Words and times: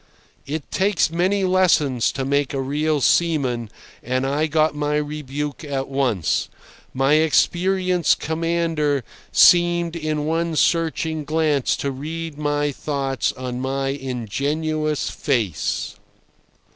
It 0.47 0.71
takes 0.71 1.11
many 1.11 1.43
lessons 1.43 2.11
to 2.13 2.25
make 2.25 2.55
a 2.55 2.59
real 2.59 3.01
seaman, 3.01 3.69
and 4.01 4.25
I 4.25 4.47
got 4.47 4.73
my 4.73 4.95
rebuke 4.95 5.63
at 5.63 5.89
once. 5.89 6.49
My 6.91 7.13
experienced 7.13 8.17
commander 8.19 9.03
seemed 9.31 9.95
in 9.95 10.25
one 10.25 10.55
searching 10.55 11.23
glance 11.23 11.77
to 11.77 11.91
read 11.91 12.35
my 12.35 12.71
thoughts 12.71 13.31
on 13.33 13.59
my 13.61 13.89
ingenuous 13.89 15.11
face. 15.11 15.97